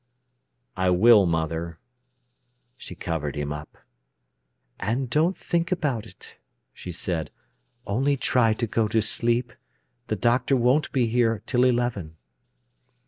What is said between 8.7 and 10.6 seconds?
to sleep. The doctor